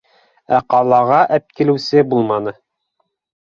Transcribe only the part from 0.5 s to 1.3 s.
Ә ҡалаға